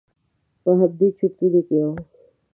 [0.61, 1.97] په همدې چرتونو کې وم.